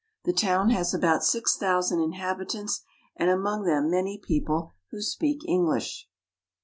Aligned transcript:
The 0.23 0.33
town 0.33 0.69
^^1 0.69 0.71
has 0.71 0.95
about 0.95 1.23
six 1.23 1.55
thousand 1.55 1.99
inhabitants, 2.01 2.81
and 3.17 3.29
among 3.29 3.65
them 3.65 3.91
many 3.91 4.17
^^H 4.17 4.23
people 4.23 4.71
who 4.89 4.99
speak 4.99 5.41
English. 5.47 6.09